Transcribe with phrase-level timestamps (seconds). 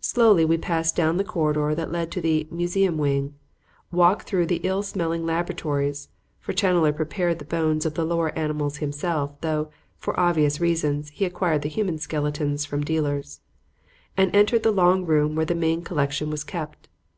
[0.00, 3.34] Slowly we passed down the corridor that led to the "museum wing,"
[3.92, 8.78] walked through the ill smelling laboratories (for Challoner prepared the bones of the lower animals
[8.78, 9.68] himself, though,
[9.98, 13.40] for obvious reasons, he acquired the human skeletons from dealers)
[14.16, 16.88] and entered the long room where the main collection was kept.